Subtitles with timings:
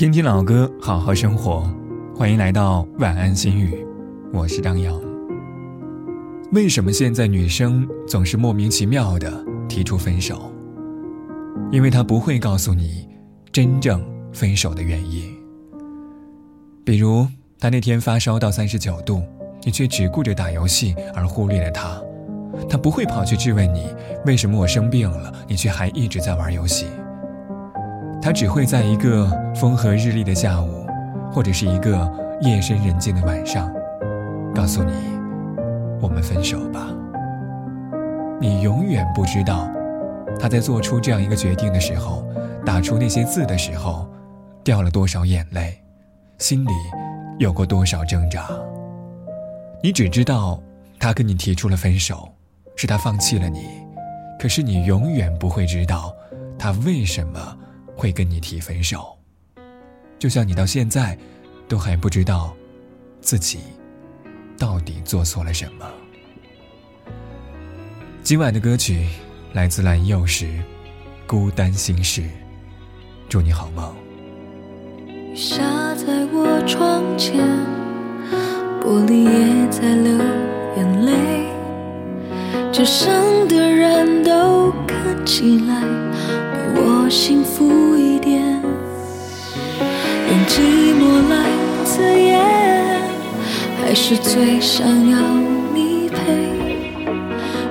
[0.00, 1.70] 听听老歌，好好生活。
[2.16, 3.86] 欢迎来到晚安心语，
[4.32, 4.98] 我是张扬。
[6.52, 10.50] 为什么现在女生总是莫名其妙的提出分手？
[11.70, 13.06] 因为她不会告诉你
[13.52, 14.02] 真正
[14.32, 15.36] 分手的原因。
[16.82, 17.26] 比如，
[17.58, 19.22] 她那天发烧到三十九度，
[19.64, 22.00] 你却只顾着打游戏而忽略了她。
[22.70, 23.94] 她不会跑去质问你
[24.24, 26.86] 为什么我生病了，你却还一直在玩游戏。
[28.22, 30.86] 他只会在一个风和日丽的下午，
[31.32, 32.10] 或者是一个
[32.42, 33.72] 夜深人静的晚上，
[34.54, 34.92] 告诉你
[36.02, 36.88] ：“我们分手吧。”
[38.38, 39.70] 你永远不知道，
[40.38, 42.22] 他在做出这样一个决定的时候，
[42.64, 44.06] 打出那些字的时候，
[44.62, 45.80] 掉了多少眼泪，
[46.36, 46.70] 心里
[47.38, 48.48] 有过多少挣扎。
[49.82, 50.60] 你只知道，
[50.98, 52.28] 他跟你提出了分手，
[52.76, 53.66] 是他放弃了你，
[54.38, 56.14] 可是你永远不会知道，
[56.58, 57.56] 他为什么。
[58.00, 59.14] 会跟你提分手，
[60.18, 61.18] 就像你到现在
[61.68, 62.56] 都还不知道
[63.20, 63.58] 自己
[64.56, 65.86] 到底做错了什么。
[68.22, 69.06] 今晚的歌曲
[69.52, 70.46] 来自蓝又时，
[71.26, 72.22] 《孤单心事》，
[73.28, 73.94] 祝你好梦。
[75.06, 77.38] 雨下在我窗前，
[78.80, 80.16] 玻璃也在流
[80.78, 81.12] 眼泪，
[82.72, 87.99] 这生的人都看起来比我幸福。
[93.90, 95.18] 还是最想要
[95.74, 96.16] 你陪。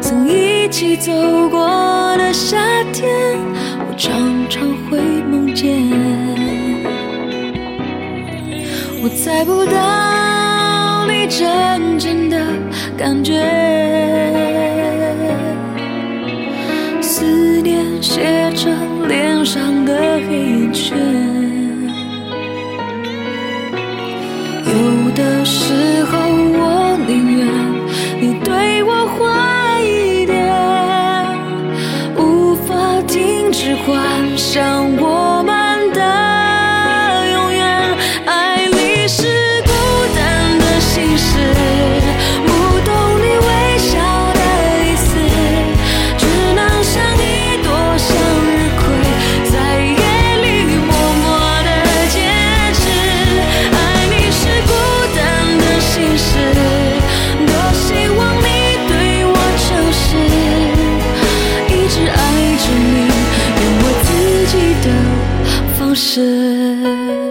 [0.00, 1.12] 曾一起走
[1.48, 1.60] 过
[2.16, 2.58] 的夏
[2.92, 3.08] 天，
[3.78, 4.10] 我常
[4.50, 5.78] 常会梦见。
[9.00, 12.36] 我猜不到你真正的
[12.96, 13.34] 感觉，
[17.00, 19.94] 思念写成脸上的
[20.28, 20.98] 黑眼圈。
[24.66, 25.72] 有的时
[33.88, 35.17] 关上我
[65.98, 67.27] 是。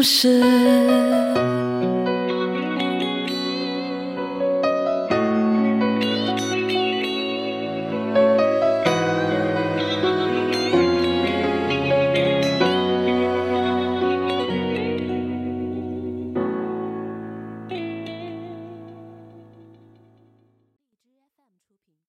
[0.00, 0.79] 不是。